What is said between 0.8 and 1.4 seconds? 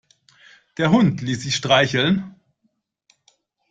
Hund